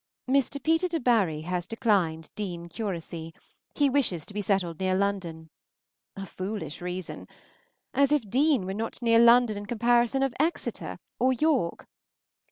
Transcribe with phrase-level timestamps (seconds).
[0.27, 0.57] Mr.
[0.63, 3.35] Peter Debary has declined Deane curacy;
[3.75, 5.51] he wishes to be settled near London.
[6.15, 7.27] A foolish reason!
[7.93, 11.85] as if Deane were not near London in comparison of Exeter or York.